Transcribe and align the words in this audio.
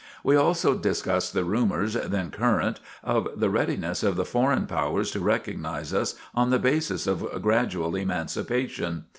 We 0.23 0.35
also 0.35 0.73
discussed 0.75 1.33
the 1.33 1.43
rumors 1.43 1.93
then 1.93 2.31
current 2.31 2.79
of 3.03 3.27
the 3.35 3.51
readiness 3.51 4.01
of 4.01 4.15
the 4.15 4.25
foreign 4.25 4.65
powers 4.65 5.11
to 5.11 5.19
recognize 5.19 5.93
us 5.93 6.15
on 6.33 6.49
the 6.49 6.57
basis 6.57 7.05
of 7.05 7.23
gradual 7.43 7.95
emancipation. 7.95 9.05